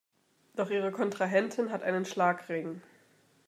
[0.55, 2.81] Doch ihre Kontrahentin hat einen Schlagring.